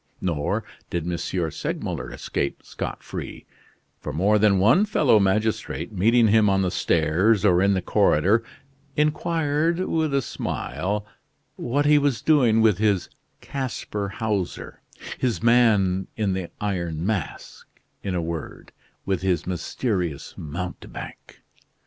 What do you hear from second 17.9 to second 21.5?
in a word, with his mysterious mountebank.